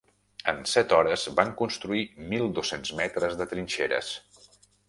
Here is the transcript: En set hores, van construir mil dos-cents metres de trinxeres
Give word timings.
En 0.53 0.61
set 0.71 0.95
hores, 0.99 1.25
van 1.41 1.53
construir 1.59 2.01
mil 2.33 2.49
dos-cents 2.57 2.97
metres 3.03 3.39
de 3.43 3.51
trinxeres 3.55 4.15